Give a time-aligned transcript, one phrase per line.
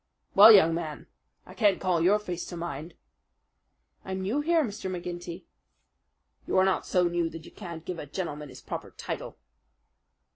[0.33, 1.05] "Well, young man,
[1.45, 2.95] I can't call your face to mind."
[4.03, 4.89] "I'm new here, Mr.
[4.89, 5.43] McGinty."
[6.47, 9.37] "You are not so new that you can't give a gentleman his proper title."